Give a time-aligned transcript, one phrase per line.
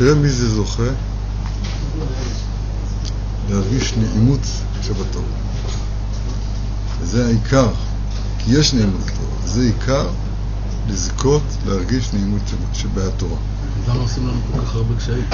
[0.00, 0.82] תראה מי זה זוכה
[3.50, 4.40] להרגיש נעימות
[4.82, 5.24] שבתורה.
[7.00, 7.68] וזה העיקר,
[8.38, 9.46] כי יש נעימות בתורה.
[9.46, 10.08] זה עיקר
[10.88, 12.42] לזכות להרגיש נעימות
[12.72, 13.36] שבתורה.
[13.88, 15.24] למה עושים לנו כל כך הרבה קשיים?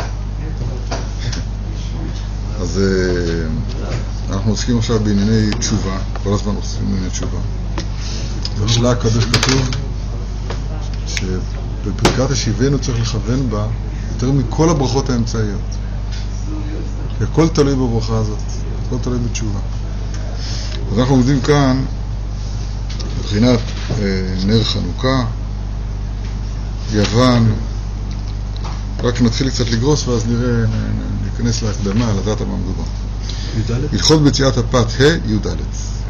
[2.61, 3.49] אז אה,
[4.35, 7.39] אנחנו עוסקים עכשיו בענייני תשובה, כל הזמן עוסקים בענייני תשובה.
[8.65, 9.71] בשלה הקדוש כתוב
[11.07, 13.67] שבפרקת השיבנו צריך לכוון בה
[14.17, 15.61] יותר מכל הברכות האמצעיות.
[17.19, 18.39] כי הכל תלוי בברכה הזאת,
[18.87, 19.59] הכל תלוי בתשובה.
[20.93, 21.85] אז אנחנו עומדים כאן
[23.19, 24.05] מבחינת אה,
[24.47, 25.25] נר חנוכה,
[26.93, 27.55] יוון,
[29.03, 30.65] רק נתחיל קצת לגרוס ואז נראה,
[31.25, 32.83] ניכנס להקדמה, לדעת על מה מדובר.
[33.59, 33.95] י"ד?
[33.95, 35.47] הלכות ביציאת הפת ה' י"ד.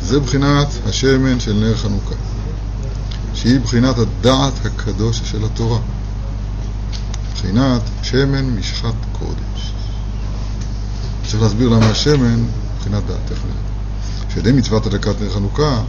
[0.03, 2.15] זה בחינת השמן של נר חנוכה,
[3.35, 5.79] שהיא בחינת הדעת הקדוש של התורה.
[7.37, 9.73] בחינת שמן משחת קודש.
[11.27, 12.45] צריך להסביר למה השמן
[12.77, 13.77] מבחינת דעת, נראה.
[14.35, 15.83] שעל מצוות הדלקת נר חנוכה,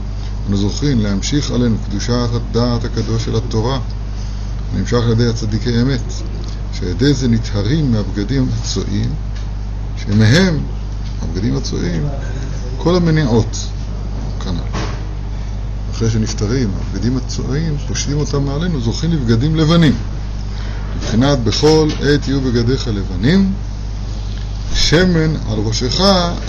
[0.47, 3.79] אנו זוכים להמשיך עלינו קדושת הדעת הקדוש של התורה,
[4.73, 6.01] הנמשך על ידי הצדיקי אמת,
[6.73, 9.09] שעל ידי זה נטהרים מהבגדים הצועים,
[9.97, 10.59] שמהם,
[11.21, 12.03] הבגדים הצועים,
[12.77, 13.57] כל המניעות,
[14.43, 14.79] כנ"ל.
[15.91, 19.93] אחרי שנפטרים, הבגדים הצועים, פושטים אותם מעלינו, זוכים לבגדים לבנים.
[20.97, 23.53] מבחינת בכל עת יהיו בגדיך לבנים,
[24.75, 26.01] שמן על ראשך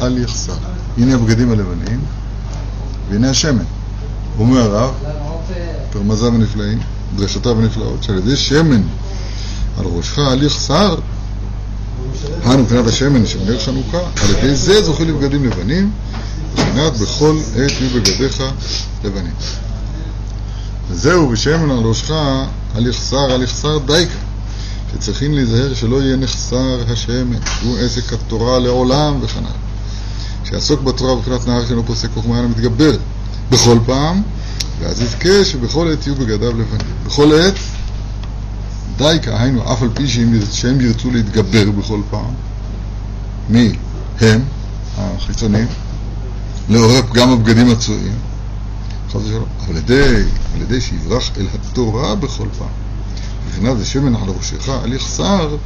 [0.02, 0.56] אל יחסר.
[0.98, 2.00] הנה הבגדים הלבנים,
[3.10, 3.64] והנה השמן.
[4.38, 4.94] אומר הרב,
[5.92, 6.78] פרמזיו הנפלאים,
[7.16, 8.82] דרשותיו הנפלאות, שעל ידי שמן
[9.78, 10.94] על ראשך אל יחסר,
[12.46, 15.90] אנו מבחינת השמן של נר חנוכה, על ידי זה זוכים לבגדים לבנים,
[16.52, 18.42] מבחינת בכל עת יהיו בגדיך
[19.04, 19.32] לבנים.
[20.90, 22.10] וזהו, בשמן על ראשך
[22.76, 24.27] אל יחסר, אל יחסר דייקה.
[25.00, 29.52] שצריכים להיזהר שלא יהיה נחסר השמן, הוא עסק התורה לעולם וכן הלאה.
[30.44, 32.96] שיעסוק בתורה בבחינת נהר שאינו פוסק חוכמה אלא מתגבר
[33.50, 34.22] בכל פעם,
[34.80, 36.86] ואז יזכה שבכל עת יהיו בגדיו לבנים.
[37.06, 37.54] בכל עת,
[38.96, 42.34] די כהיינו, אף על פי שהם, שהם ירצו להתגבר בכל פעם,
[43.48, 43.72] מי?
[44.20, 44.40] הם,
[44.98, 45.66] החיצוניים,
[46.68, 48.18] לעורר פגם הבגדים הצועים,
[49.08, 49.76] חס ושלום, אבל
[50.54, 52.87] על ידי שיברח אל התורה בכל פעם.
[53.48, 55.56] מבחינת השמן על ראשך אל יחסר,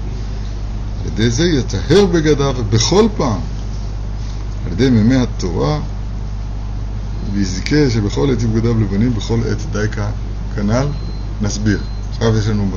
[1.00, 3.40] על ידי זה יטהר בגדיו בכל פעם,
[4.66, 5.80] על ידי מימי התורה,
[7.32, 10.10] ויזכה שבכל עת בגדיו לבנים, בכל עת דייקה
[10.56, 10.86] כנ"ל,
[11.40, 11.80] נסביר.
[12.10, 12.70] עכשיו יש לנו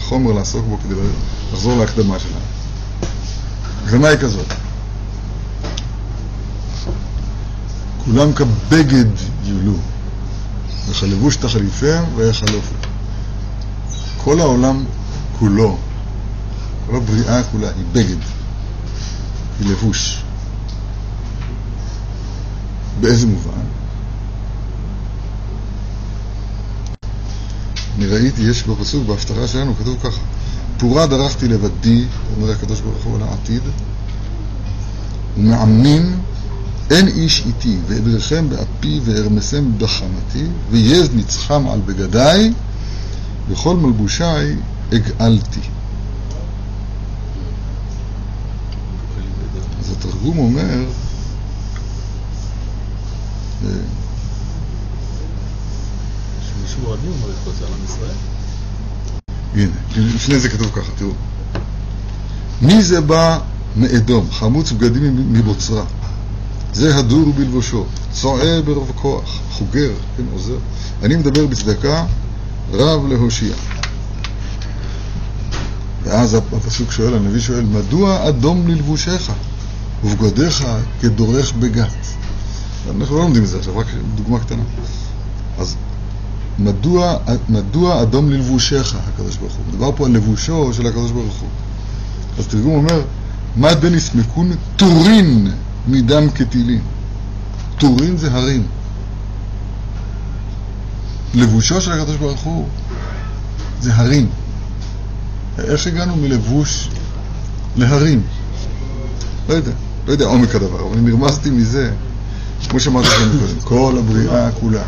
[0.00, 0.94] חומר לעסוק בו כדי
[1.52, 2.44] לחזור להקדמה שלנו.
[3.84, 4.46] הקדמה היא כזאת.
[8.04, 9.04] כולם כבגד
[9.44, 9.76] יולו,
[10.88, 12.81] וכלבוש תחליפיהם ויחלופו.
[14.24, 14.84] כל העולם
[15.38, 15.78] כולו,
[16.86, 18.16] כל הבריאה כולה היא בגד,
[19.60, 20.22] היא לבוש.
[23.00, 23.60] באיזה מובן?
[27.96, 30.20] אני ראיתי, יש בפסוק, בהפטרה שלנו, כתוב ככה:
[30.78, 32.04] פורה דרכתי לבדי,
[32.36, 33.62] אומר הקדוש ברוך הוא לעתיד,
[35.36, 36.20] ומאמנים
[36.90, 42.52] אין איש איתי, ואדרכם באפי וארמסם בחמתי, ויז נצחם על בגדיי,
[43.48, 44.56] וכל מלבושיי
[44.92, 45.60] הגאלתי.
[49.80, 50.84] אז התרגום אומר,
[56.40, 56.98] שמישהו על
[57.78, 58.16] עם ישראל?
[59.54, 59.70] הנה,
[60.14, 61.12] לפני זה כתוב ככה, תראו.
[62.62, 63.38] מי זה בא
[63.76, 65.84] מאדום, חמוץ בגדים מבוצרה?
[66.72, 70.58] זה הדור בלבושו, צועה ברוב כוח, חוגר, כן, עוזר.
[71.02, 72.06] אני מדבר בצדקה,
[72.72, 73.54] רב להושיע.
[76.02, 79.32] ואז הפסוק שואל, הנביא שואל, מדוע אדום ללבושך
[80.04, 80.64] ובגדיך
[81.00, 82.06] כדורך בגת?
[82.90, 84.62] אנחנו לא לומדים את זה עכשיו, רק דוגמה קטנה.
[85.58, 85.76] אז
[86.58, 87.16] מדוע,
[87.48, 89.64] מדוע אדום ללבושך, הקדוש ברוך הוא?
[89.68, 91.48] מדובר פה על לבושו של הקדוש ברוך הוא.
[92.38, 93.00] אז תרגום אומר,
[93.56, 95.52] מא דין יסמקון טורין
[95.88, 96.80] מדם קטילין.
[97.78, 98.66] טורין זה הרים.
[101.34, 102.68] לבושו של הקדוש ברוך הוא
[103.80, 104.28] זה הרים.
[105.58, 106.88] איך הגענו מלבוש
[107.76, 108.22] להרים?
[109.48, 109.72] לא יודע,
[110.06, 111.92] לא יודע עומק הדבר, אבל נרמזתי מזה,
[112.68, 114.82] כמו שאמרתי לכם קודם, כל הבריאה כולה,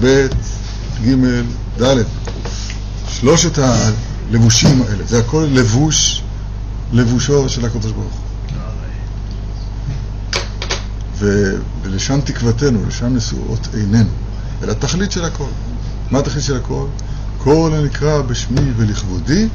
[0.00, 0.26] ב',
[1.04, 1.14] ג',
[1.82, 2.04] ד',
[3.08, 6.22] שלושת הלבושים האלה, זה הכל לבוש,
[6.92, 8.14] לבושו של הקדוש ברוך
[11.18, 11.30] הוא.
[11.82, 14.10] ולשם תקוותנו, לשם נשואות עינינו,
[14.62, 15.44] אל התכלית של הכל.
[16.10, 16.86] מה התכלית של הכל?
[17.38, 19.48] כל הנקרא בשמי ולכבודי,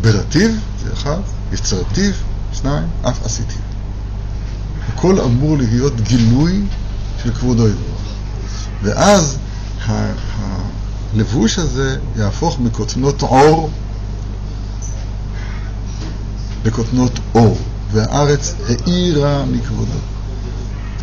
[0.00, 1.20] ברטיב, זה אחד,
[1.52, 2.12] יצרתיו,
[2.52, 3.58] שניים, אף עשיתיו.
[4.88, 6.62] הכל אמור להיות גילוי
[7.22, 7.94] של כבודו יתברך.
[8.82, 9.38] ואז
[9.86, 13.70] הלבוש הזה יהפוך מכותנות עור
[16.64, 17.58] לכותנות אור,
[17.92, 19.98] והארץ האירה מכבודו.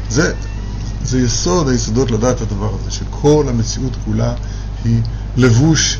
[0.10, 0.34] זה,
[1.04, 4.34] זה יסוד היסודות לדעת הדבר הזה, שכל המציאות כולה
[4.84, 5.02] היא
[5.38, 6.00] לבוש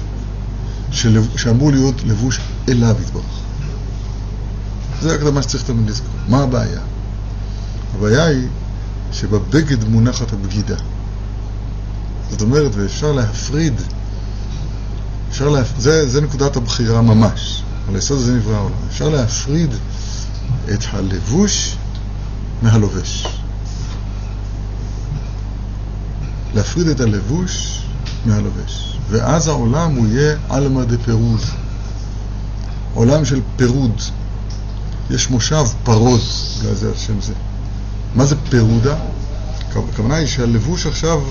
[0.92, 2.40] של, שאמור להיות לבוש
[2.70, 3.42] אליו יתברך.
[5.02, 6.10] זה הקדמה שצריך תמיד לזכור.
[6.28, 6.82] מה הבעיה?
[7.96, 8.48] הבעיה היא
[9.12, 10.76] שבבגד מונחת הבגידה.
[12.30, 13.74] זאת אומרת, ואפשר להפריד,
[15.30, 15.68] אפשר להפ...
[15.78, 17.64] זה, זה נקודת הבחירה ממש.
[17.90, 18.76] על היסוד הזה נברא העולם.
[18.90, 19.70] אפשר להפריד
[20.74, 21.76] את הלבוש
[22.62, 23.41] מהלובש.
[26.56, 27.82] להפריד את הלבוש
[28.26, 28.98] מהלובש.
[29.10, 31.40] ואז העולם הוא יהיה עלמא דפירוד.
[32.94, 34.02] עולם של פירוד.
[35.10, 36.22] יש מושב פרוד,
[36.60, 37.34] בגלל זה השם זה.
[38.16, 38.96] מה זה פירודה?
[39.70, 41.22] הכוונה היא שהלבוש עכשיו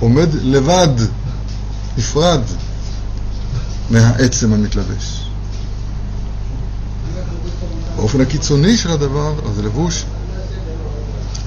[0.00, 0.88] עומד לבד,
[1.98, 2.40] נפרד
[3.90, 5.28] מהעצם המתלבש.
[7.96, 10.04] באופן הקיצוני של הדבר, אז לבוש,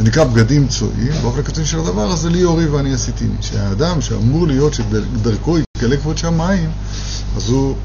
[0.01, 3.35] זה נקרא בגדים צועים, באופן הקיצוני של הדבר, אז זה לי יורי ואני עשיתיני.
[3.41, 6.69] שהאדם שאמור להיות שדרכו יתגלה כבוד שמיים,
[7.35, 7.75] אז הוא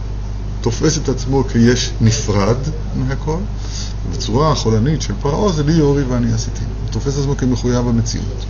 [0.60, 2.56] תופס את עצמו כיש נפרד
[2.94, 3.38] מהכל,
[4.06, 6.66] ובצורה החולנית של פרעה זה לי יורי ואני עשיתיני.
[6.82, 8.44] הוא תופס את עצמו כמחויב במציאות.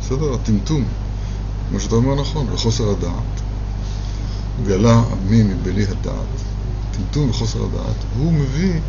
[0.00, 0.84] בסדר, הטמטום,
[1.70, 3.40] כמו שאתה אומר נכון, וחוסר הדעת,
[4.66, 6.42] גלה עמי מבלי הדעת,
[6.96, 8.80] טמטום וחוסר הדעת, הוא מביא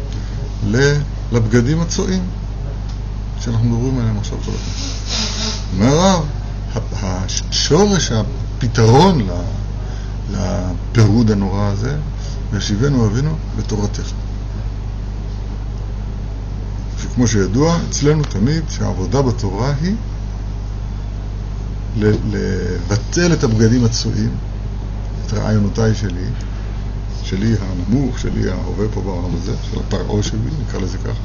[1.31, 2.23] לבגדים הצועים
[3.44, 5.88] שאנחנו מדברים עליהם עכשיו כל הזמן.
[5.88, 6.25] אומר הרב,
[6.94, 9.28] השורש, הפתרון
[10.31, 11.95] לפירוד הנורא הזה,
[12.51, 14.12] וישיבנו אבינו בתורתך.
[17.01, 19.95] שכמו שידוע, אצלנו תמיד שהעבודה בתורה היא
[22.31, 24.31] לבטל את הבגדים הצועים,
[25.25, 26.25] את רעיונותיי שלי,
[27.24, 31.22] שלי הנמוך, שלי ההווה פה בעולם הזה, של הפרעה שלי, נקרא לזה ככה.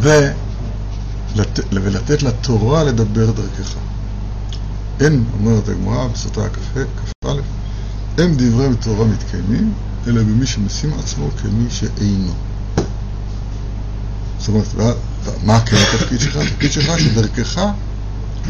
[0.00, 3.74] ולת, ולתת לתורה לדבר דרכך.
[5.00, 7.32] אין, אומרת הגמרא בסוטה כ"א,
[8.18, 9.72] אין דברי תורה מתקיימים,
[10.06, 12.32] אלא במי שמשים עצמו כמי שאינו.
[14.38, 14.96] זאת אומרת,
[15.42, 16.36] מה כן התפקיד שלך?
[16.36, 17.62] התפקיד שלך שדרכך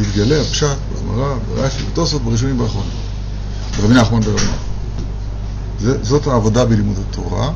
[0.00, 2.92] יתגלה הפשט, והגמרא, ברש"י, בתוספות, בראשונים ובאחרונים.
[3.78, 4.56] רבי נחמן ברמה.
[6.02, 7.52] זאת העבודה בלימוד התורה,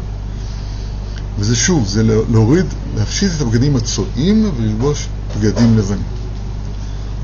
[1.39, 2.67] וזה שוב, זה להוריד,
[2.97, 6.05] להפשיט את הבגדים הצועים וללבוש בגדים לבנים.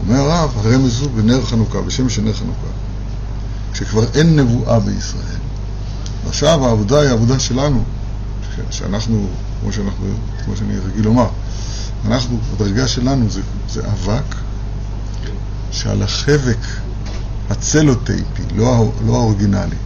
[0.00, 2.66] אומר הרב, הרמז הוא בנר חנוכה, בשם של נר חנוכה,
[3.72, 5.38] כשכבר אין נבואה בישראל.
[6.24, 7.82] ועכשיו העבודה היא העבודה שלנו,
[8.70, 9.26] שאנחנו,
[9.60, 10.06] כמו, שאנחנו,
[10.44, 11.28] כמו שאני רגיל לומר,
[12.06, 14.34] אנחנו, הדרגה שלנו זה, זה אבק
[15.70, 16.58] שעל החבק
[17.50, 19.76] הצלוטייפי, לא, לא האורגינלי,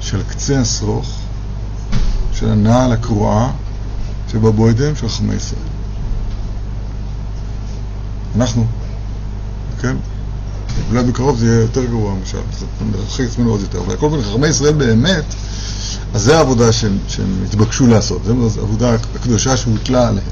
[0.00, 1.20] של קצה השרוך,
[2.38, 3.50] של הנעל הקרועה
[4.32, 5.60] שבבוידם של חכמי ישראל.
[8.36, 8.66] אנחנו,
[9.80, 9.96] כן?
[10.90, 14.22] אולי בקרוב זה יהיה יותר גרוע, למשל, זה נרחיק עצמנו עוד יותר, אבל כל מיני
[14.22, 15.24] חכמי ישראל באמת,
[16.14, 20.26] אז זה העבודה שהם, שהם התבקשו לעשות, זו העבודה הקדושה שהוטלה עליהם.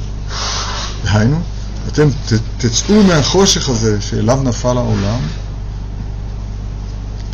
[1.04, 1.40] דהיינו,
[1.88, 2.08] אתם
[2.58, 5.18] תצאו מהחושך הזה שאליו נפל העולם,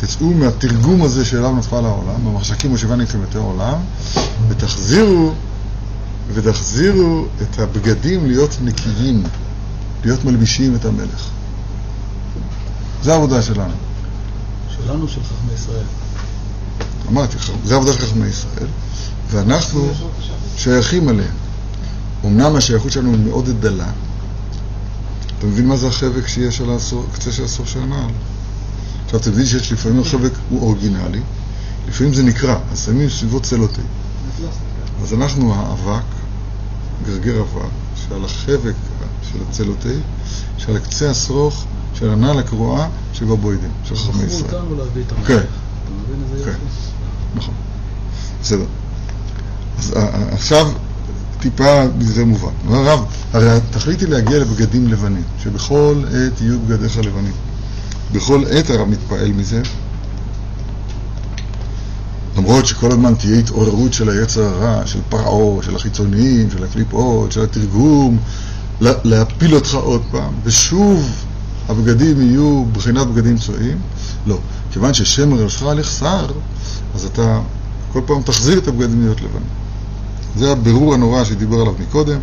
[0.05, 3.77] תצאו מהתרגום הזה שאליו נפל העולם, במחשכים מושבני כמתי עולם,
[4.49, 5.33] ותחזירו,
[6.33, 9.23] ותחזירו את הבגדים להיות נקיים,
[10.03, 11.29] להיות מלבישים את המלך.
[13.03, 13.73] זה העבודה שלנו.
[14.75, 15.85] שלנו, של חכמי ישראל.
[17.09, 18.67] אמרתי, זה העבודה של חכמי ישראל,
[19.29, 19.91] ואנחנו
[20.57, 21.35] שייכים אליהם.
[22.25, 23.89] אמנם השייכות שלנו היא מאוד דלה.
[25.37, 26.69] אתה מבין מה זה החבק שיש על
[27.11, 28.11] הקצה של הסוף של הנעל?
[29.13, 31.21] עכשיו אתה מבין שיש לפעמים החבק הוא אורגינלי,
[31.87, 33.81] לפעמים זה נקרע, אז שמים סביבו צלוטי.
[35.03, 36.03] אז אנחנו האבק,
[37.05, 38.73] גרגר אבק, שעל החבק
[39.31, 39.97] של הצלוטי,
[40.57, 44.41] שעל קצה השרוך של הנעל הקרועה שבבוידים, של חכמי ישראל.
[44.41, 45.27] זכרו אותנו להביא את המלך.
[45.27, 45.43] כן.
[46.45, 46.57] כן.
[47.35, 47.53] נכון.
[48.41, 48.65] בסדר.
[49.79, 50.71] אז אה, אה, עכשיו
[51.39, 52.53] טיפה מזה מובן.
[52.67, 57.33] הרב, הרי התכלית היא להגיע לבגדים לבנים, שבכל עת יהיו בגדיך לבנים.
[58.13, 59.61] בכל עת הרב מתפעל מזה,
[62.37, 67.43] למרות שכל הזמן תהיה התעוררות של היצר הרע, של פרעה, של החיצוניים, של הקליפות, של
[67.43, 68.17] התרגום,
[68.81, 71.09] לה- להפיל אותך עוד פעם, ושוב
[71.69, 73.77] הבגדים יהיו בחינת בגדים צועים.
[74.27, 74.37] לא.
[74.71, 76.27] כיוון ששם ראשך לכסר,
[76.95, 77.39] אז אתה
[77.93, 79.47] כל פעם תחזיר את הבגדים להיות לבנים.
[80.37, 82.19] זה הבירור הנורא שדיבר עליו מקודם,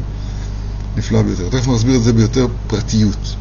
[0.97, 1.49] נפלא ביותר.
[1.49, 3.35] תכף נסביר את זה ביותר פרטיות.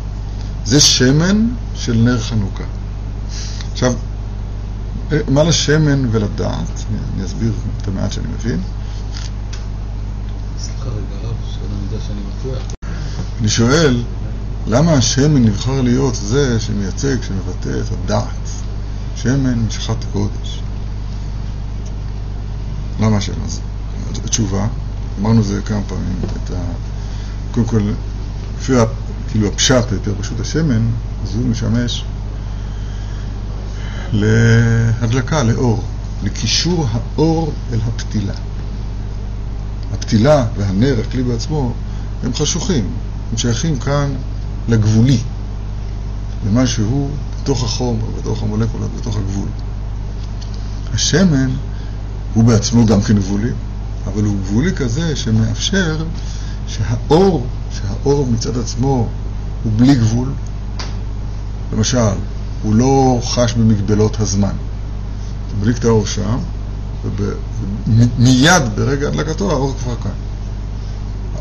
[0.65, 1.47] זה שמן
[1.79, 2.63] של נר חנוכה.
[3.71, 3.93] עכשיו,
[5.27, 6.85] מה לשמן ולדעת?
[7.15, 8.61] אני אסביר את המעט שאני מבין.
[10.59, 12.55] סליחה רגע הרב, שאני יודע שאני מפריע.
[13.39, 14.03] אני שואל,
[14.67, 18.49] למה השמן נבחר להיות זה שמייצג, שמבטא את הדעת?
[19.15, 20.61] שמן משחת קודש.
[22.99, 23.61] למה השם הזה?
[24.25, 24.67] התשובה,
[25.19, 26.61] אמרנו זה כמה פעמים, את ה...
[27.51, 27.81] קודם כל,
[28.57, 28.73] לפי
[29.31, 30.87] כאילו הפשט היותר פשוט השמן,
[31.23, 32.03] אז הוא משמש
[34.13, 35.83] להדלקה, לאור,
[36.23, 38.33] לקישור האור אל הפתילה.
[39.93, 41.73] הפתילה והנר, הכלי בעצמו,
[42.23, 42.87] הם חשוכים,
[43.31, 44.09] הם שייכים כאן
[44.67, 45.17] לגבולי,
[46.47, 47.09] למשהו
[47.41, 49.47] בתוך החומר, בתוך המולקולות, בתוך הגבול.
[50.93, 51.49] השמן
[52.33, 53.49] הוא בעצמו גם כן גבולי,
[54.05, 56.05] אבל הוא גבולי כזה שמאפשר
[56.67, 59.09] שהאור, שהאור מצד עצמו
[59.63, 60.29] הוא בלי גבול.
[61.73, 61.99] למשל,
[62.63, 64.53] הוא לא חש במגבלות הזמן.
[65.47, 66.37] אתה מדליק את האור שם,
[67.15, 70.11] ומיד ברגע הדלקתו האור כבר כאן.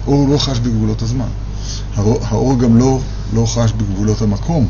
[0.04, 1.28] האור לא חש בגבולות הזמן.
[1.96, 3.00] האור גם לא,
[3.32, 4.68] לא חש בגבולות המקום,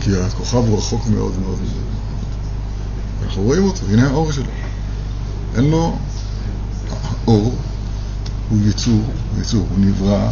[0.00, 1.58] כי הכוכב הוא רחוק מאוד מאוד.
[3.22, 4.44] אנחנו רואים אותו, הנה האור שלו.
[5.54, 5.96] אין לו...
[7.26, 7.54] האור
[8.48, 9.02] הוא יצור,
[9.34, 10.28] הוא יצור, הוא נברא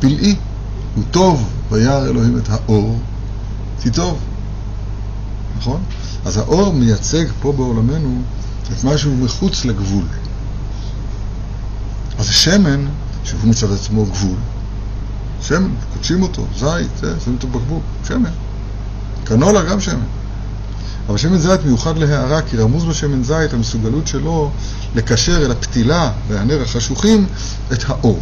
[0.00, 0.36] פלאי,
[0.94, 2.98] הוא טוב, וירא אלוהים את האור,
[3.82, 4.18] כי טוב,
[5.58, 5.80] נכון?
[6.24, 8.22] אז האור מייצג פה בעולמנו
[8.72, 10.04] את משהו מחוץ לגבול.
[12.18, 12.86] אז השמן,
[13.24, 14.36] שהוא מצד עצמו גבול,
[15.42, 18.30] שמן, קודשים אותו, זית, זה, שמים אותו בקבוק, שמן.
[19.24, 20.04] קנולה גם שמן.
[21.08, 24.50] אבל שמן זית מיוחד להערה, כי רמוז בשמן זית המסוגלות שלו
[24.94, 27.26] לקשר אל הפתילה והנר החשוכים
[27.72, 28.20] את האור.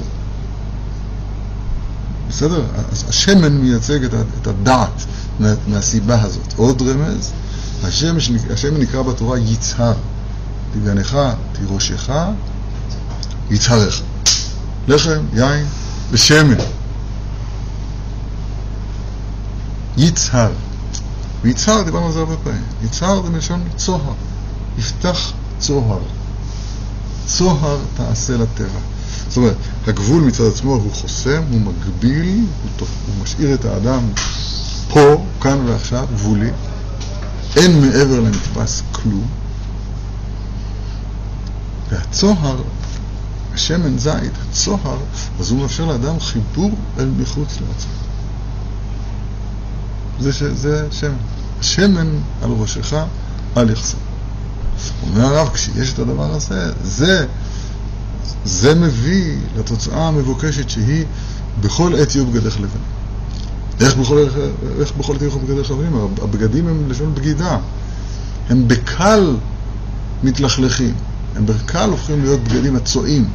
[2.30, 2.62] בסדר?
[2.92, 5.04] אז השמן מייצג את הדעת
[5.40, 6.54] מה, מהסיבה הזאת.
[6.56, 7.30] עוד רמז,
[7.84, 8.18] השמן,
[8.52, 9.94] השמן נקרא בתורה יצהר.
[10.74, 11.18] תגנך,
[11.52, 12.10] תירושך,
[13.50, 14.02] יצהרך.
[14.88, 15.66] לחם, יין
[16.10, 16.54] ושמן.
[19.96, 20.52] יצהר.
[21.42, 22.62] ויצהר, דיברנו על זה הרבה פעמים.
[22.84, 24.14] יצהר זה מלשון צוהר.
[24.78, 25.98] יפתח צוהר.
[27.26, 28.80] צוהר תעשה לטבע.
[29.30, 29.56] זאת אומרת,
[29.86, 32.88] הגבול מצד עצמו הוא חוסם, הוא מגביל, הוא, תופ...
[33.06, 34.00] הוא משאיר את האדם
[34.88, 36.50] פה, כאן ועכשיו, גבולי.
[37.56, 39.26] אין מעבר לנתפס כלום.
[41.90, 42.62] והצוהר,
[43.54, 44.98] השמן זית, הצוהר,
[45.40, 47.92] אז הוא מאפשר לאדם חיבור אל מחוץ לעצמו.
[50.20, 50.42] זה, ש...
[50.42, 51.14] זה שמן.
[51.60, 52.08] השמן
[52.42, 52.94] על ראשך,
[53.56, 53.96] אל יחסר.
[55.02, 57.26] אומר הרב, כשיש את הדבר הזה, זה,
[58.50, 61.04] זה מביא לתוצאה המבוקשת שהיא
[61.60, 62.82] בכל עת יהיו בגדיך לבנים.
[63.80, 64.26] איך בכל,
[64.80, 65.92] איך בכל עת יהיו בגדיך לבנים?
[66.22, 67.58] הבגדים הם לשון בגידה.
[68.48, 69.36] הם בקל
[70.22, 70.94] מתלכלכים.
[71.36, 73.28] הם בקל הופכים להיות בגדים הצועים.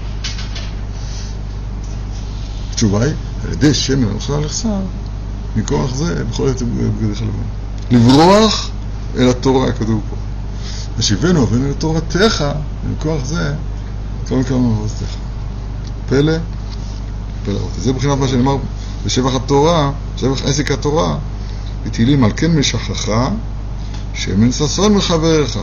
[2.71, 3.13] התשובה היא,
[3.45, 4.79] על ידי שמן הלכה לחסר,
[5.55, 7.47] מכוח זה בכל עת בגדיך לבנים.
[7.91, 8.69] לברוח
[9.17, 10.15] אל התורה, כתוב פה.
[10.99, 12.45] השיבנו אבינו לתורתך,
[12.85, 13.53] ומכוח זה,
[14.27, 15.15] כל מקום מעבודתך.
[16.09, 16.33] פלא,
[17.45, 17.59] פלא.
[17.77, 18.57] זה מבחינת מה שנאמר
[19.05, 21.17] בשבח התורה, שבח עסק התורה,
[21.85, 23.29] בתהילים על כן משכחה,
[24.13, 25.59] שמן ששון מחבריך,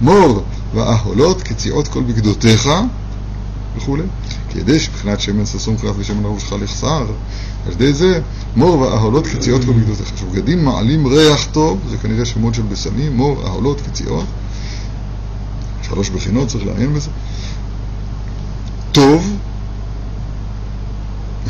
[0.00, 2.68] מור ואהולות כציעות כל בגדותיך,
[3.76, 4.02] וכולי.
[4.48, 7.06] כי ידי שבחינת שמן ששון קרף ושמן אהוב לחסר,
[7.66, 8.20] על ידי זה
[8.56, 10.12] מור ואהולות כציעות כל בגדותיך.
[10.12, 14.24] עכשיו, בגדים מעלים ריח טוב, זה כנראה שמות של בשמים, מור, אהולות, כציעות.
[15.82, 17.10] שלוש בחינות, צריך לעיין בזה.
[18.92, 19.36] טוב,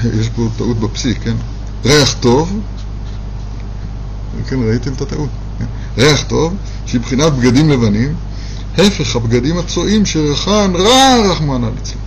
[0.05, 1.37] יש פה טעות בפסיק, כן?
[1.85, 2.61] ריח טוב,
[4.49, 5.29] כן, ראיתם את הטעות.
[5.59, 5.65] כן?
[5.99, 6.55] ריח טוב,
[6.87, 8.15] שהיא בחינת בגדים לבנים,
[8.79, 12.01] הפך הבגדים הצועים שריחן רע רחמנא ליצלן.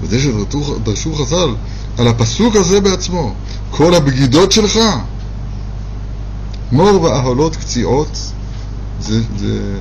[0.00, 1.54] וזה שדרשו חז"ל
[1.98, 3.34] על הפסוק הזה בעצמו,
[3.70, 4.78] כל הבגידות שלך,
[6.72, 8.18] מור ואהלות קציעות,
[9.00, 9.78] זה, זה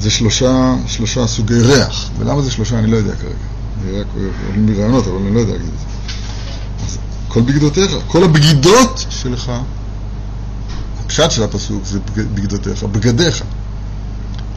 [0.00, 2.10] זה שלושה, שלושה סוגי ריח.
[2.18, 3.34] ולמה זה שלושה אני לא יודע כרגע.
[3.82, 4.06] אני רק
[4.46, 5.86] עולים לי רעיונות, אבל אני לא יודע להגיד את זה.
[6.86, 9.52] אז כל בגדותיך, כל הבגידות שלך,
[11.04, 13.42] הפשט של הפסוק זה בגדותיך, בגדיך.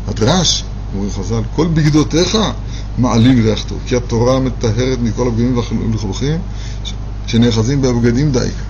[0.07, 2.38] הדרש, אומרים חז"ל, כל בגדותיך
[2.98, 6.39] מעלים ריח טוב, כי התורה מטהרת מכל הבגדים והלכלוכים
[7.27, 8.63] שנאחזים בבגדים דייקה,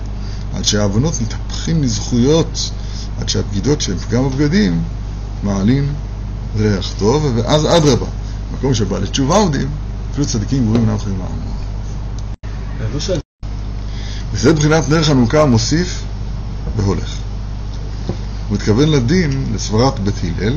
[0.54, 2.70] עד שהעוונות מתהפכים לזכויות,
[3.20, 4.82] עד שהבגידות שהן פגם הבגדים
[5.42, 5.92] מעלים
[6.56, 8.06] ריח טוב, ואז אדרבה,
[8.54, 9.68] מקום שבעלי תשובה עומדים,
[10.10, 11.38] אפילו צדיקים גבוהים אינם יכולים לעמוד.
[12.94, 13.20] למשל,
[14.32, 16.02] וזה בחינת נר חנוכה מוסיף
[16.76, 17.16] והולך.
[18.48, 20.56] הוא מתכוון לדין לסברת בית הלל,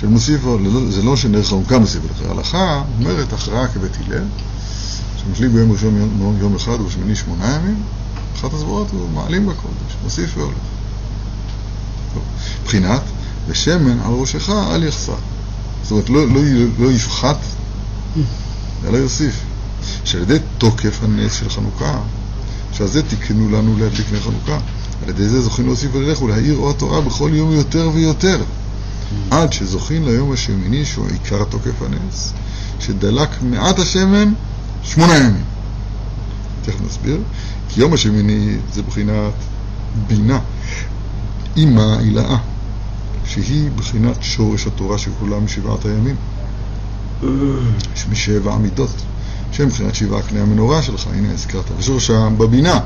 [0.00, 0.40] של מוסיף,
[0.88, 4.24] זה לא שנר חנוכה מוסיף ולכן ההלכה אומרת הכרעה כבית הלל,
[5.16, 7.82] שמחליק ביום ראשון יום, יום אחד ובשמיני שמונה ימים,
[8.34, 10.56] אחת הסברות הוא מעלים בקודש, מוסיף והולך.
[12.14, 12.22] טוב.
[12.62, 13.02] מבחינת,
[13.48, 15.14] ושמן על ראשך אל יחסר.
[15.82, 16.40] זאת אומרת, לא, לא,
[16.78, 17.38] לא יפחת,
[18.86, 19.40] אלא יוסיף.
[20.04, 21.98] שעל ידי תוקף הנס של חנוכה,
[22.72, 24.58] שעל זה תיקנו לנו להדליק נר חנוכה.
[25.02, 28.42] על ידי זה זוכים להוסיף וללך ולהאיר אור התורה בכל יום יותר ויותר.
[29.30, 32.32] עד שזוכים ליום השמיני, שהוא עיקר תוקף הנס,
[32.80, 34.32] שדלק מעט השמן
[34.82, 35.44] שמונה ימים.
[36.62, 37.18] תכף נסביר.
[37.68, 39.32] כי יום השמיני זה בחינת
[40.06, 40.38] בינה,
[41.56, 42.36] אימה הילאה,
[43.28, 46.16] שהיא בחינת שורש התורה שכולה משבעת הימים,
[48.10, 48.90] משבע המידות,
[49.52, 52.80] שהם בחינת שבעה קנה המנורה שלך, הנה הזכרת, ושורשם בבינה,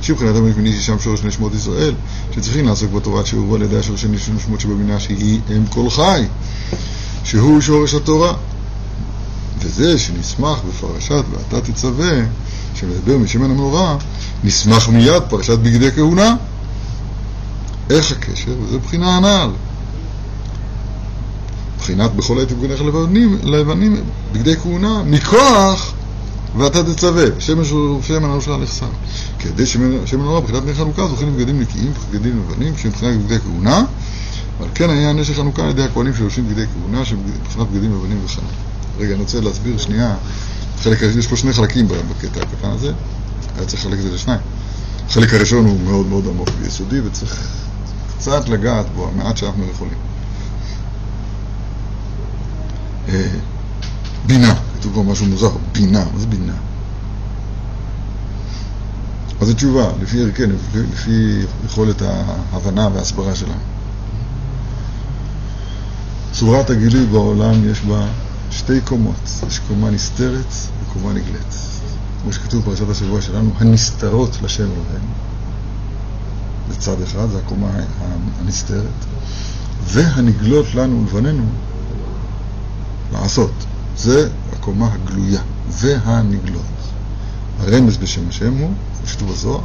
[0.00, 1.94] שהיא בחינת המביני ששם שורש נשמות ישראל,
[2.34, 6.24] שצריכים לעסוק בתורה שהובאו על ידי השורש נשמות שבבינה שהיא אם כל חי,
[7.24, 8.32] שהוא שורש התורה.
[9.58, 12.12] וזה שנסמך בפרשת ואתה תצווה,
[12.74, 13.96] שמדבר משמן המנורה,
[14.44, 16.36] נסמך מיד פרשת בגדי כהונה.
[17.90, 18.52] איך הקשר?
[18.62, 19.50] וזה בחינה הנעל.
[21.80, 23.96] בחינת בכל עת ובגדיך לבנים, לבנים
[24.32, 25.92] בגדי כהונה, מכוח
[26.56, 28.86] ואתה תצווה, שמן הראשונה נחסר.
[29.38, 33.84] כדי שמן הראשונה, בחינת בני חנוכה, זוכים לבגדים נקיים, בגדים לבנים, שהם בחינת בגדי כהונה,
[34.60, 37.18] ועל כן היה נשק חנוכה על ידי הכהנים שלובשים בגדי כהונה, שהם
[37.48, 38.42] בחינת בגדים לבנים וכן.
[38.98, 40.14] רגע, אני רוצה להסביר שנייה,
[40.82, 42.92] חלק, יש פה שני חלקים בקטע הקטן הזה,
[43.56, 44.40] היה צריך לחלק את זה לשניים.
[45.08, 47.46] החלק הראשון הוא מאוד מאוד עמוק ויסודי, וצריך
[48.18, 50.09] קצת לגעת בו, המעט שאנחנו יכולים.
[53.08, 53.26] אה,
[54.26, 56.54] בינה, כתוב פה משהו מוזר, בינה, מה זה בינה?
[59.40, 63.60] אז זו תשובה, לפי ערכנו, לפי, לפי יכולת ההבנה וההסברה שלנו.
[66.32, 68.06] צורת הגילוי בעולם יש בה
[68.50, 71.54] שתי קומות, יש קומה נסתרת וקומה נגלית.
[72.22, 75.12] כמו שכתוב בפרשת השבוע שלנו, הנסתרות לשם אלוהינו.
[76.68, 77.68] זה צד אחד, זה הקומה
[78.40, 79.04] הנסתרת.
[79.84, 81.44] והנגלות לנו ולבנינו
[83.12, 83.52] לעשות.
[83.96, 86.62] זה הקומה הגלויה, והנגלות.
[87.60, 88.72] הרמז בשם השם הוא,
[89.12, 89.60] כתוב בזוהר,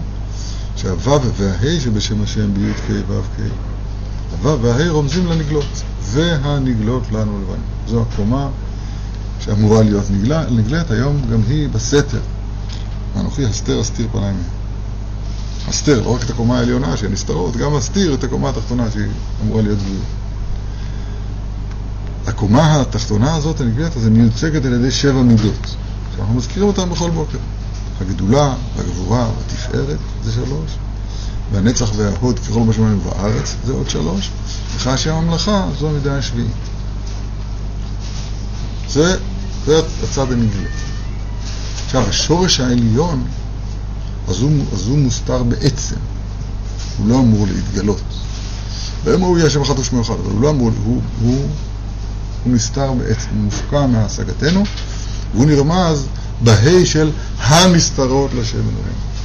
[0.76, 3.40] שהוו וההי שבשם השם בי"ק ו"ק,
[4.32, 7.62] הוו וההי רומזים לנגלות, והנגלות לנו לבנים.
[7.88, 8.50] זו הקומה
[9.40, 12.20] שאמורה להיות נגלה, נגלית היום גם היא בסתר.
[13.20, 14.44] אנוכי הסתר אסתיר פניי מהם.
[15.68, 19.06] הסתר, לא רק את הקומה העליונה שהן נסתרות, גם אסתיר את הקומה התחתונה שהיא
[19.44, 20.25] אמורה להיות גלויה.
[22.36, 25.76] הקומה התחתונה הזאת, הנגלית, אז היא מיוצגת על ידי שבע מידות.
[26.16, 27.38] שאנחנו מזכירים אותן בכל בוקר.
[28.02, 30.72] הגדולה, והגבורה, והתפארת, זה שלוש.
[31.52, 34.30] והנצח וההוד ככל מה שמענו בארץ, זה עוד שלוש.
[34.76, 36.52] לך השם הממלכה, זו המידה השביעית.
[38.90, 39.18] זה,
[39.66, 40.70] זה הצד הנגלה.
[41.86, 43.24] עכשיו, השורש העליון,
[44.28, 45.96] אז הוא, אז הוא מוסתר בעצם.
[46.98, 48.02] הוא לא אמור להתגלות.
[49.04, 51.48] והם ראו יהיה השם אחד ושמו אחד, אבל הוא לא אמור, הוא, הוא,
[52.46, 54.64] הוא נסתר בעצם, הוא מופקע מהשגתנו,
[55.34, 56.06] והוא נרמז
[56.42, 59.16] בה' של הנסתרות לשם אלוהים.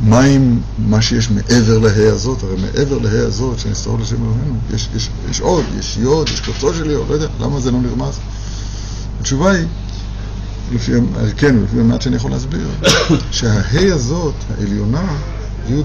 [0.00, 2.42] מה עם מה שיש מעבר לה' הזאת?
[2.42, 6.74] הרי מעבר לה' הזאת שנסתרות לשם אלוהינו, יש, יש, יש עוד, יש יוד, יש קוצו
[6.74, 8.18] של יוד, לא יודע, למה זה לא נרמז?
[9.20, 9.66] התשובה היא,
[10.72, 12.68] לפי ערכנו, לפי המעט שאני יכול להסביר,
[13.30, 15.16] שהה' הזאת, העליונה,
[15.68, 15.82] י'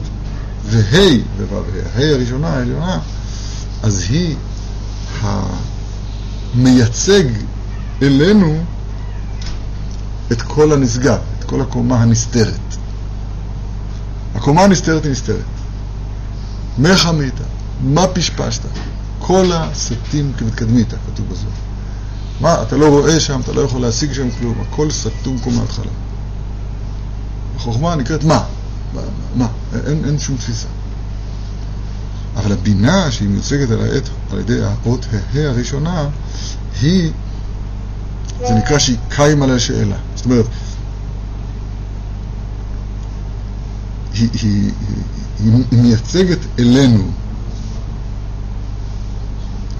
[0.65, 1.17] וה'
[1.49, 1.63] וו'
[1.95, 2.99] ה' הראשונה, העליונה,
[3.83, 4.35] אז היא
[5.21, 7.23] המייצג
[8.01, 8.63] אלינו
[10.31, 12.75] את כל הנשגב, את כל הקומה הנסתרת.
[14.35, 15.45] הקומה הנסתרת היא נסתרת.
[16.77, 17.33] מה חמית?
[17.81, 18.61] מה פשפשת?
[19.19, 21.45] כל הסטים כמתקדמית, כתוב בזאת.
[22.41, 25.91] מה, אתה לא רואה שם, אתה לא יכול להשיג שם כלום, הכל סתום כמו מההתחלה.
[27.55, 28.43] החוכמה נקראת מה?
[28.93, 29.01] מה?
[29.35, 29.47] מה?
[29.85, 30.67] אין, אין שום תפיסה.
[32.35, 36.09] אבל הבינה שהיא מיוצגת על, העת, על ידי האות ה' הראשונה,
[36.81, 37.11] היא,
[38.39, 39.95] זה נקרא שהיא קיים על השאלה.
[40.15, 40.45] זאת אומרת,
[44.13, 44.71] היא, היא,
[45.39, 47.11] היא, היא מייצגת אלינו,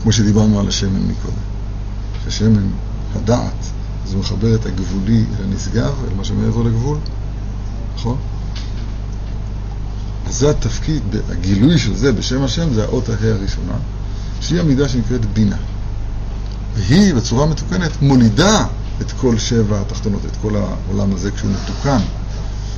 [0.04, 1.36] כמו שדיברנו על השמן מקודם.
[2.26, 2.68] ששמן
[3.16, 3.72] הדעת
[4.06, 6.98] זה מחבר את הגבולי אל הנשגב, אל מה שמעבר לגבול,
[7.96, 8.18] נכון?
[10.30, 13.74] זה התפקיד, הגילוי של זה בשם השם זה האות ההא הראשונה,
[14.42, 15.58] שהיא המידה שנקראת בינה.
[16.76, 18.66] והיא בצורה מתוקנת מולידה
[19.02, 22.00] את כל שבע התחתונות, את כל העולם הזה כשהוא מתוקן.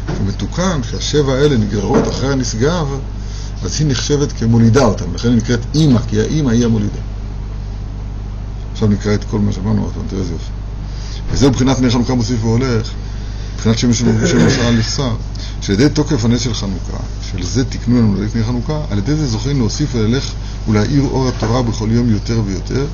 [0.05, 2.87] כשהוא מתוקן, כשהשבע האלה נגררות אחרי הנשגב,
[3.63, 6.99] אז היא נחשבת כמולידה אותם, לכן היא נקראת אימא, כי האימא היא המולידה.
[8.73, 10.51] עכשיו נקרא את כל מה שאמרנו עוד תראה איזה יופי.
[11.31, 12.91] וזהו מבחינת נר חנוכה מוסיף והולך,
[13.55, 15.15] מבחינת שם השעה לכסר, שעל
[15.73, 16.97] ידי תוקף הנס של חנוכה,
[17.31, 20.33] של זה תקנו לנו לפני חנוכה, על ידי זה זוכים להוסיף וללך
[20.67, 22.85] ולהאיר אור התורה בכל יום יותר ויותר,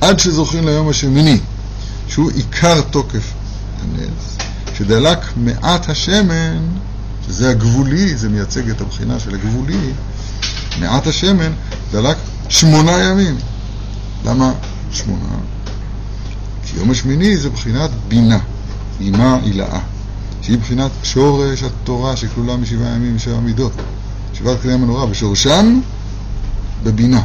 [0.00, 1.38] עד שזוכים ליום השמיני,
[2.08, 3.32] שהוא עיקר תוקף
[3.82, 4.36] הנס,
[4.78, 6.58] שדלק מעט השמן,
[7.26, 9.90] שזה הגבולי, זה מייצג את הבחינה של הגבולי,
[10.80, 11.52] מעט השמן
[11.92, 12.16] דלק
[12.48, 13.36] שמונה ימים.
[14.24, 14.52] למה
[14.92, 15.34] שמונה?
[16.66, 18.38] כי יום השמיני זה בחינת בינה,
[19.00, 19.80] אימה הילאה,
[20.42, 23.72] שהיא בחינת שורש התורה שכלולה משבעה ימים ושבע מידות,
[24.34, 25.80] שבעת כלי המנורה, ושורשן
[26.82, 27.22] בבינה,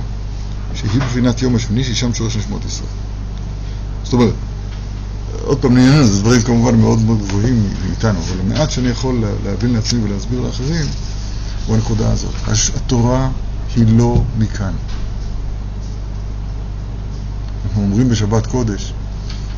[0.74, 2.90] שהיא בחינת יום השמיני, שהיא שם שורש נשמות ישראל.
[4.04, 4.34] זאת אומרת,
[5.44, 9.74] עוד פעם לעניין הזה, דברים כמובן מאוד מאוד גבוהים מאיתנו, אבל המעט שאני יכול להבין
[9.74, 10.86] לעצמי ולהסביר לאחרים
[11.66, 12.34] הוא הנקודה הזאת.
[12.76, 13.30] התורה
[13.76, 14.74] היא לא מכאן.
[17.66, 18.94] אנחנו אומרים בשבת קודש,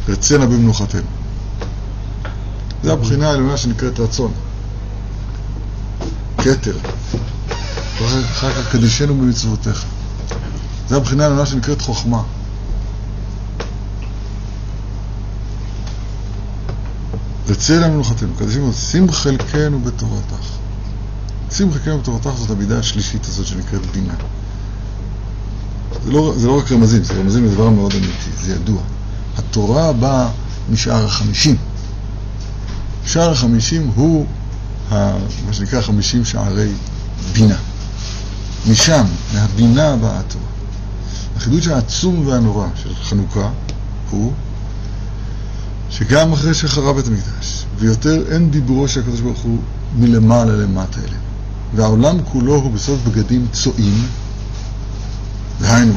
[0.08, 1.19] רצנה במנוחתנו.
[2.84, 4.32] זו הבחינה העליונה שנקראת רצון.
[6.38, 6.78] כתר.
[7.98, 9.86] אחר כך קדישנו במצוותיך.
[10.90, 12.24] זו הבחינה העליונה שנקראת חוכמה.
[17.48, 20.46] רצה לנו מנוחתנו, קדישנו, שים חלקנו בתורתך.
[21.52, 24.14] שים חלקנו בתורתך זאת המידה השלישית הזאת שנקראת בינה.
[26.06, 28.82] זה לא, זה לא רק רמזים, זה רמזים לדבר מאוד אמיתי, זה ידוע.
[29.38, 30.30] התורה באה
[30.70, 31.56] משער החמישים.
[33.10, 34.26] שער החמישים הוא
[34.92, 35.18] ה,
[35.48, 36.72] מה שנקרא חמישים שערי
[37.34, 37.56] בינה.
[38.70, 40.46] משם, מהבינה באה התורה.
[41.38, 43.50] החידוש העצום והנורא של חנוכה
[44.10, 44.34] הוא
[45.90, 49.60] שגם אחרי שחרב את המקדש, ויותר אין דיבורו של הקדוש ברוך הוא
[49.96, 51.22] מלמעלה למטה אליהם.
[51.76, 54.08] והעולם כולו הוא בסוד בגדים צועים,
[55.62, 55.94] דהיינו,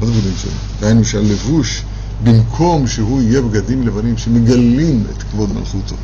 [0.00, 0.58] מה זה בגדים צועים?
[0.80, 1.82] דהיינו שהלבוש,
[2.24, 5.96] במקום שהוא יהיה בגדים לבנים שמגלים את כבוד מלכותו,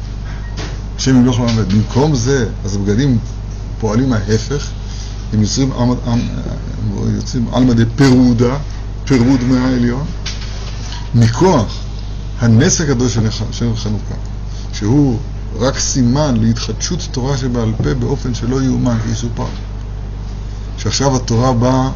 [0.96, 3.18] השם ימלוך לעולם ועד, במקום זה, אז הבגדים
[3.81, 4.70] פועלים ההפך,
[5.33, 5.70] הם יוצרים,
[7.16, 8.57] יוצרים על מדי פירודה,
[9.05, 10.05] פירוד מהעליון,
[11.14, 11.79] מכוח
[12.40, 13.18] הנס הקדוש
[13.50, 14.14] של חנוכה,
[14.72, 15.18] שהוא
[15.59, 19.46] רק סימן להתחדשות תורה שבעל פה באופן שלא יאומן כי יסופר.
[20.79, 21.90] שעכשיו התורה באה,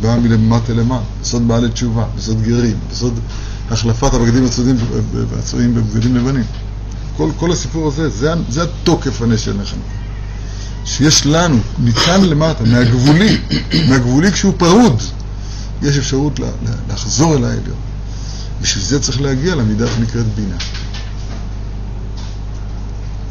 [0.00, 3.20] באה מלמטה למטה, בסוד בעלי תשובה, בסוד גרים, בסוד
[3.70, 4.44] החלפת הבגדים
[5.38, 6.44] הצועים בבגדים לבנים.
[7.16, 9.98] כל, כל הסיפור הזה, זה, זה התוקף הנס של חנוכה.
[10.84, 13.38] שיש לנו, מכאן למטה, מהגבולי,
[13.88, 15.02] מהגבולי כשהוא פרוד,
[15.82, 16.40] יש אפשרות
[16.88, 17.76] לחזור אל העליון.
[18.62, 20.56] בשביל זה צריך להגיע למידה שנקראת בינה.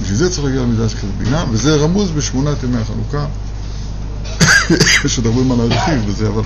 [0.02, 3.26] בשביל זה צריך להגיע למידה שנקראת בינה, וזה רמוז בשמונת ימי החנוכה.
[5.06, 6.43] יש עוד הרבה מה להרחיב בזה, אבל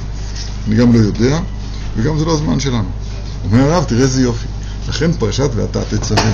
[0.68, 1.40] אני גם לא יודע,
[1.98, 2.90] וגם זה לא הזמן שלנו.
[3.44, 4.48] אומר הרב, תראה איזה יופי.
[4.90, 6.34] לכן פרשת ואתה תצווה,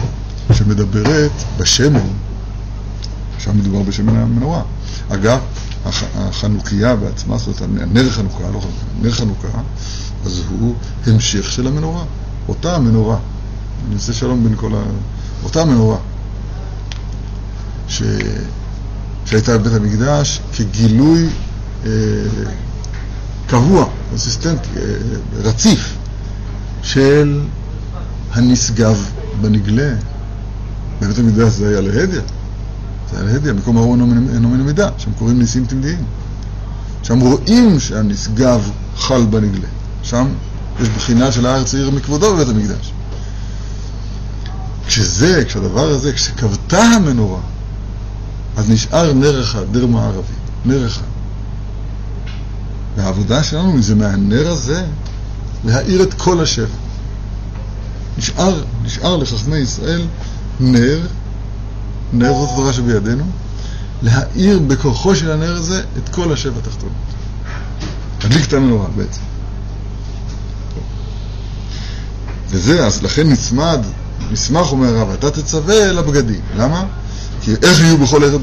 [0.53, 2.07] שמדברת בשמן,
[3.39, 4.61] שם מדובר בשמן המנורה.
[5.09, 5.39] אגב,
[6.15, 8.67] החנוכיה בעצמה, זאת אומרת, נר חנוכה, לא חנוכה,
[9.01, 9.47] נר חנוכה,
[10.25, 12.03] אז הוא המשך של המנורה.
[12.47, 13.17] אותה המנורה,
[13.87, 14.83] אני עושה שלום בין כל ה...
[15.43, 15.97] אותה המנורה,
[17.87, 18.03] ש...
[19.25, 21.29] שהייתה בבית המקדש כגילוי
[21.85, 21.91] אה,
[23.47, 24.81] קבוע, קונסיסטנטי, אה,
[25.43, 25.96] רציף,
[26.87, 27.39] של
[28.33, 29.05] הנשגב
[29.41, 29.93] בנגלה.
[31.01, 32.21] בבית המקדש זה היה להדיא,
[33.11, 33.93] זה היה להדיא, מקום ההוא
[34.33, 36.03] אינו מן המידה, שם קוראים ניסים תמדיים.
[37.03, 39.67] שם רואים שהנשגב חל בנגלה.
[40.03, 40.27] שם
[40.81, 42.93] יש בחינה של הארץ עיר מכבודו בבית המקדש.
[44.87, 47.41] כשזה, כשהדבר הזה, כשכבתה המנורה,
[48.57, 50.33] אז נשאר נר אחד, נר מערבי,
[50.65, 51.05] נר אחד.
[52.97, 54.85] והעבודה שלנו זה מהנר הזה
[55.67, 56.75] להאיר את כל השבע.
[58.17, 60.07] נשאר, נשאר לחכמי ישראל
[60.59, 61.07] נר,
[62.13, 63.23] נר זאת התורה שבידינו,
[64.01, 66.95] להאיר בכוחו של הנר הזה את כל השבע התחתונות.
[68.23, 69.21] להדליק את המנורה בעצם.
[72.49, 73.79] וזה, אז לכן נצמד,
[74.31, 76.41] מסמך אומר הרב, אתה תצווה לבגדים.
[76.57, 76.85] למה?
[77.41, 78.41] כי איך יהיו בכל עת,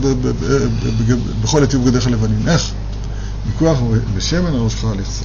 [1.42, 2.48] בכל עת יהיו בגדיך לבנים?
[2.48, 2.70] איך?
[3.48, 3.78] מכוח
[4.16, 5.24] בשמן על ראשך לכסה.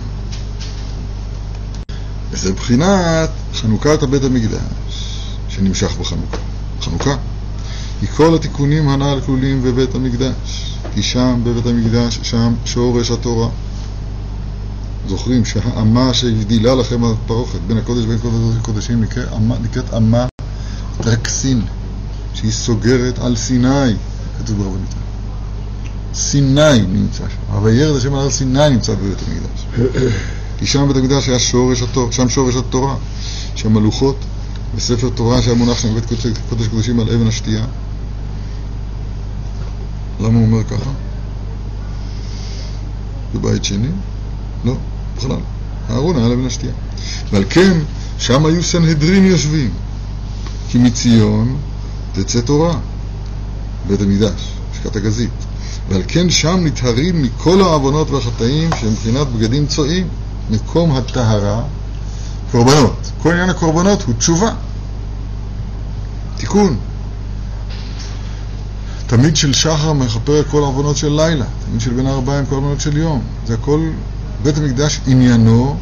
[2.32, 6.38] וזה בחינת חנוכת הבית המקדש, שנמשך בחנוכה.
[6.82, 7.16] חנוכה
[8.02, 13.50] היא כל התיקונים הנ"ל כלולים בבית המקדש, כי שם בבית המקדש, שם שורש התורה.
[15.08, 19.04] זוכרים שהאמה שהבדילה לכם הפרוכת בין הקודש ובין קודש הקודשים
[19.62, 20.26] נקראת אמה
[21.06, 21.62] רקסין,
[22.34, 23.94] שהיא סוגרת על סיני,
[24.38, 24.94] כתוב ברבנות.
[26.14, 29.84] סיני נמצא שם, אבל ירד השם על סיני נמצא בבית המקדש.
[30.60, 32.96] כי שם בבית המקדש היה שורש התורה, שם שורש התורה,
[33.56, 34.16] שם הלוחות,
[34.76, 36.10] וספר תורה שהיה מונח שם בבית
[36.50, 37.66] קודש קודשים על אבן השתייה.
[40.20, 40.90] למה הוא אומר ככה?
[43.36, 43.88] בבית שני?
[44.66, 44.76] לא,
[45.18, 45.40] בכלל.
[45.90, 46.74] אהרון היה לבן השתייה.
[47.32, 47.78] ועל כן,
[48.18, 49.70] שם היו סנהדרין יושבים.
[50.70, 51.58] כי מציון
[52.14, 52.80] תצא תורה,
[53.88, 55.30] בית המקדש, שקת הגזית.
[55.90, 60.08] ועל כן שם נטהרים מכל העוונות והחטאים שהם מבחינת בגדים צועים,
[60.50, 61.62] מקום הטהרה,
[62.52, 63.12] קורבנות.
[63.22, 64.52] כל עניין הקורבנות הוא תשובה,
[66.38, 66.78] תיקון.
[69.08, 72.98] תמיד של שחר מכפר כל העוונות של לילה, תמיד של בין הארבעים כל העוונות של
[72.98, 73.22] יום.
[73.48, 73.90] זה הכל,
[74.44, 75.78] בית המקדש עניינו,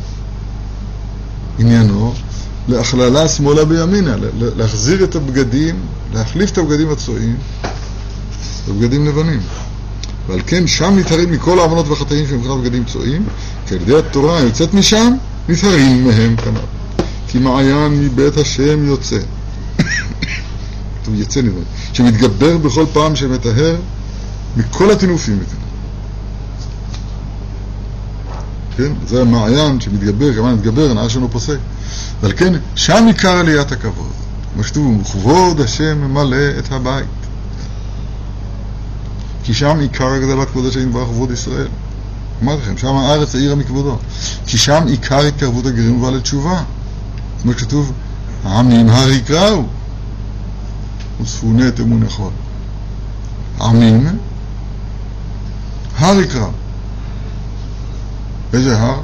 [1.60, 2.14] עניינו,
[2.68, 5.76] להכללה שמאלה בימינה, להחזיר את הבגדים,
[6.14, 7.38] להחליף את הבגדים הצועים
[8.68, 9.40] בבגדים לבנים.
[10.28, 13.24] ועל כן שם נטהרים מכל העוונות והחטאים של מבחינת בגדים צועים,
[13.68, 15.14] כי על ידי התורה היוצאת משם,
[15.50, 16.60] נטהרים מהם כנ"ל.
[17.28, 19.18] כי מעיין מבית השם יוצא.
[21.04, 21.62] טוב, יצא נדמה,
[21.94, 23.76] שמתגבר בכל פעם שמטהר
[24.58, 25.40] מכל הטינופים.
[28.78, 28.92] כן?
[29.08, 31.58] זה המעיין שמתגבר, כמובן מתגבר, הנאה שלנו פוסק.
[32.22, 34.12] ועל כן, שם עיקר עליית הכבוד.
[34.54, 37.27] כמו שכתוב, כבוד השם ממלא את הבית.
[39.48, 41.68] כי שם עיקר הגדלת כבוד השם יתברך כבוד ישראל.
[42.44, 43.98] אמרתי לכם, שם הארץ העירה מכבודו.
[44.46, 46.64] כי שם עיקר התקרבות הגרים ובא לתשובה.
[47.42, 47.92] כמו שכתוב,
[48.44, 49.64] העמים הר יקראו,
[51.22, 52.32] וצפוני את אמון יכול.
[53.62, 54.18] עמים,
[55.98, 56.52] הר יקראו.
[58.54, 59.00] איזה הר?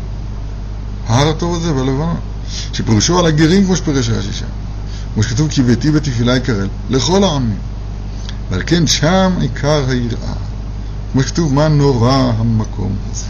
[1.08, 2.18] ההר הטוב הזה בלבנון.
[2.74, 4.46] שפירושו על הגרים כמו שפירש רש"י שם.
[5.14, 7.73] כמו שכתוב כי ביתי בתפילה יקרל לכל העמים.
[8.50, 10.34] ועל כן שם עיקר היראה.
[11.12, 13.26] כמו שכתוב מה נורא המקום הזה.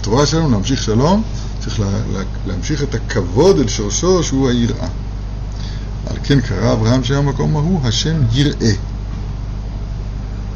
[0.00, 1.22] התורה שלנו להמשיך שלום,
[1.60, 4.88] צריך לה, לה, להמשיך את הכבוד אל שורשו שהוא היראה.
[6.06, 8.72] על כן קרא אברהם שם המקום ההוא השם יראה.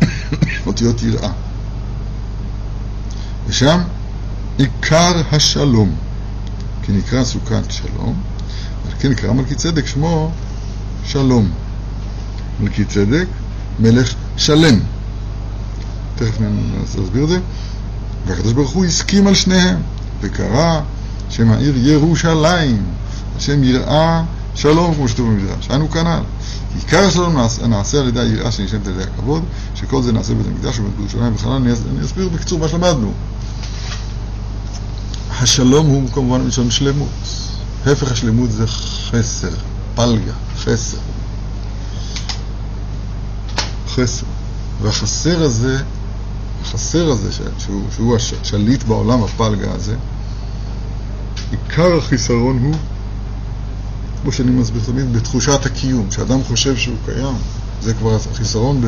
[0.67, 1.31] אותיות יראה.
[3.47, 3.81] ושם
[4.59, 5.95] עיקר השלום.
[6.87, 8.15] כי נקרא סוכת שלום,
[8.85, 10.31] ועל כן נקרא מלכי צדק שמו
[11.05, 11.51] שלום.
[12.61, 13.27] מלכי צדק,
[13.81, 14.79] מלך שלם.
[16.17, 17.39] תכף ננסה להסביר את זה.
[18.27, 19.77] והקדוש ברוך הוא הסכים על שניהם,
[20.21, 20.81] וקרא
[21.31, 22.83] שם העיר ירושלים,
[23.37, 25.67] השם יראה שלום, כמו שכתוב במדרש.
[25.69, 26.21] היינו כנ"ל.
[26.75, 30.47] עיקר השלום נעשה, נעשה על ידי היראה שנשמת על ידי הכבוד, שכל זה נעשה בבית
[30.47, 31.73] המקדש ובירושלים וכן אני
[32.05, 33.13] אסביר בקצור מה שלמדנו.
[35.31, 37.09] השלום הוא כמובן מלשון שלמות.
[37.87, 39.55] הפך השלמות זה חסר,
[39.95, 40.99] פלגה, חסר.
[43.97, 44.27] חסר.
[44.83, 45.79] והחסר הזה,
[46.63, 49.97] החסר הזה, שהוא, שהוא השליט בעולם, הפלגה הזה,
[51.51, 52.75] עיקר החיסרון הוא,
[54.23, 56.09] כמו שאני מסביר תמיד, בתחושת הקיום.
[56.11, 57.35] כשאדם חושב שהוא קיים,
[57.83, 58.87] זה כבר החיסרון ב...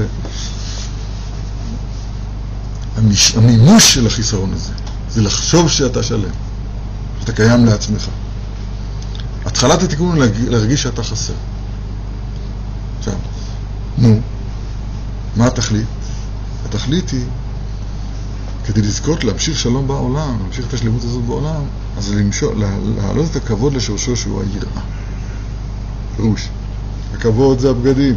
[3.36, 4.72] המימוש של החיסרון הזה.
[5.10, 6.30] זה לחשוב שאתה שלם,
[7.20, 8.08] שאתה קיים לעצמך.
[9.44, 11.32] התחלת התיקון היא להרגיש שאתה חסר.
[12.98, 13.14] עכשיו,
[13.98, 14.20] נו,
[15.38, 15.86] מה התכלית?
[16.64, 17.24] התכלית היא,
[18.64, 21.62] כדי לזכות להמשיך שלום בעולם, להמשיך את השלמות הזאת בעולם,
[21.98, 22.64] אז למשול,
[22.96, 24.82] להעלות את הכבוד לשורשו שהוא היראה.
[26.16, 26.48] פירוש,
[27.14, 28.14] הכבוד זה הבגדים,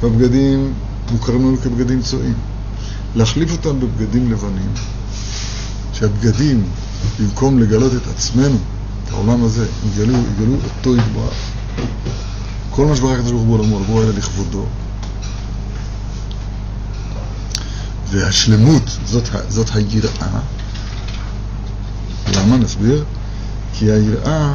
[0.00, 0.72] והבגדים
[1.12, 2.34] מוכרים לנו כבגדים צועים.
[3.14, 4.72] להחליף אותם בבגדים לבנים,
[5.92, 6.64] שהבגדים,
[7.20, 8.56] במקום לגלות את עצמנו,
[9.04, 11.34] את העולם הזה, יגלו, יגלו אותו יתברך.
[12.70, 14.66] כל מה שברק הקדוש ברוך הוא בעולמו, לבוא אלה לכבודו.
[18.14, 20.40] והשלמות, זאת, זאת היראה.
[22.36, 22.56] למה?
[22.56, 23.04] נסביר.
[23.72, 24.54] כי היראה,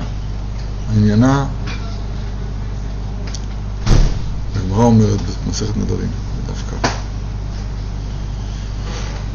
[0.95, 1.45] עניינה,
[4.55, 6.09] הגמרא אומרת במסכת נדרים,
[6.47, 6.89] דווקא.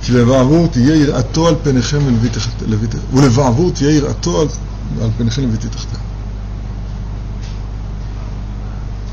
[0.03, 2.69] כי לבעבור תהיה יראתו על פניכם ולוי תחתיה.
[3.13, 4.47] ולבעבור תהיה יראתו על,
[5.03, 6.04] על פניכם ולוי תחתיה.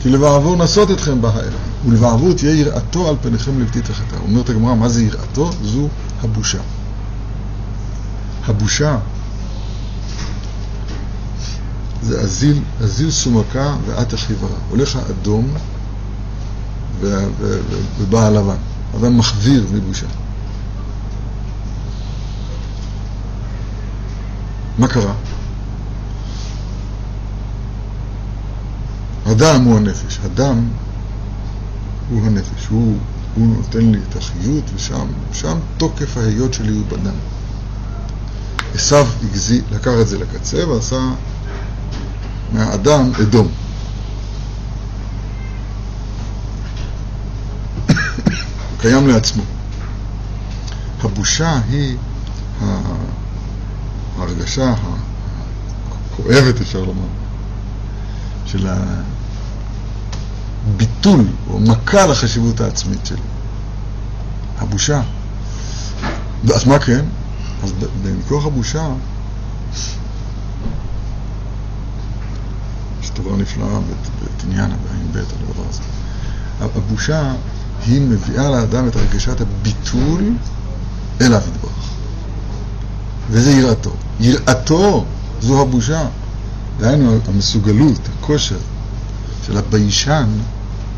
[0.01, 1.57] כי לבעבור נסות אתכם בה האלה.
[1.85, 4.19] ולבעבור תהיה יראתו על פניכם ולוי תחתיה.
[4.19, 5.51] אומרת הגמרא, מה זה יראתו?
[5.63, 5.87] זו
[6.21, 6.59] הבושה.
[8.45, 8.97] הבושה
[12.01, 14.49] זה אזיל, אזיל סומקה ואת הרע.
[14.69, 15.47] הולך האדום
[17.99, 18.55] ובא הלבן.
[18.97, 20.05] אדם מחוויר מבושה.
[24.77, 25.13] מה קרה?
[29.31, 30.19] הדם הוא הנפש.
[30.23, 30.67] הדם
[32.09, 32.67] הוא הנפש.
[32.69, 32.97] הוא,
[33.35, 37.15] הוא נותן לי את החיות, ושם שם תוקף ההיות שלי הוא בדם.
[38.73, 41.11] הגזי, לקח את זה לקצה ועשה
[42.53, 43.47] מהאדם אדום.
[47.87, 47.95] הוא
[48.81, 49.43] קיים לעצמו.
[51.03, 51.97] הבושה היא
[54.17, 54.73] ההרגשה
[56.11, 57.07] הכואבת, אפשר לומר,
[58.45, 58.67] של
[60.67, 63.17] הביטול או מכה לחשיבות העצמית שלי.
[64.57, 65.01] הבושה.
[66.55, 67.05] אז מה כן?
[67.63, 67.73] אז
[68.19, 68.87] מכוח הבושה
[73.01, 73.79] יש דבר נפלאה
[74.23, 75.81] בתניאנה, בעין ב' על הדבר הזה.
[76.59, 77.33] הבושה
[77.85, 80.33] היא מביאה לאדם את הרגשת הביטול
[81.21, 81.89] אליו יתברך.
[83.29, 83.93] וזה יראתו.
[84.19, 85.05] יראתו
[85.41, 86.07] זו הבושה.
[86.79, 88.57] דהיינו המסוגלות, הכושר
[89.51, 90.27] של הביישן,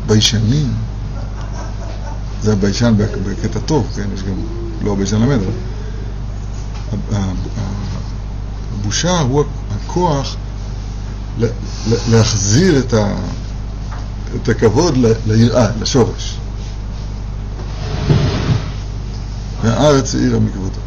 [0.06, 0.74] ביישנים,
[2.42, 4.08] זה הביישן בקטע טוב, כן?
[4.14, 4.34] יש גם,
[4.82, 5.38] לא הביישן למד,
[6.92, 7.34] אבל
[8.74, 9.44] הבושה הוא
[9.76, 10.36] הכוח
[12.10, 13.14] להחזיר את, ה,
[14.36, 14.94] את הכבוד
[15.26, 16.38] ליראה, לשורש.
[19.62, 20.80] והארץ העירה מכבודו.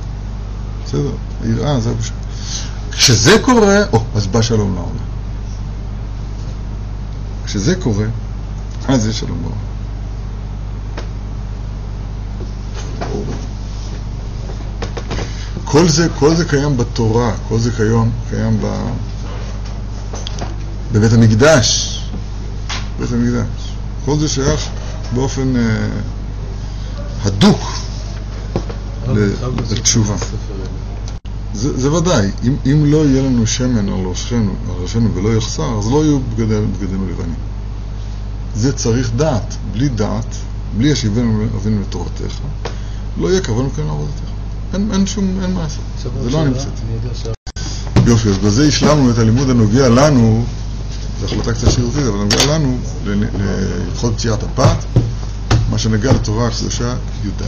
[0.86, 1.12] בסדר?
[1.44, 2.14] היראה זה הבושה.
[2.92, 5.17] כשזה קורה, או, אז בא שלום לעולם.
[7.48, 8.06] כשזה קורה,
[8.88, 9.68] אז יש שלום לעולם.
[15.66, 18.88] כל זה, כל זה קיים בתורה, כל זה קיים, קיים ב,
[20.92, 22.00] בבית המקדש,
[23.00, 23.74] בית המקדש.
[24.06, 24.70] כל זה שייך
[25.14, 25.88] באופן אה,
[27.24, 27.62] הדוק
[29.72, 30.16] לתשובה.
[31.58, 35.80] זה, זה ודאי, אם, אם לא יהיה לנו שמן על ראשנו, על ראשנו ולא יחסר,
[35.80, 37.36] אז לא יהיו בגדינו לבנים.
[38.56, 39.56] זה צריך דעת.
[39.72, 40.36] בלי דעת,
[40.78, 42.40] בלי ישיבנו אבינו לתורתך,
[43.18, 44.22] לא יהיה כבוד מכן לעבודתך.
[44.74, 45.84] אין, אין שום, אין מה לעשות.
[46.24, 46.82] זה לא אני מצאתי.
[48.06, 50.46] יופי, אז בזה השלמנו את הלימוד הנוגע לנו,
[51.20, 54.86] זו החלטה קצת שירותית, אבל נוגע לנו להלכות פציעת הפת,
[55.70, 57.42] מה שנגע לתורה הקדושה י"ד.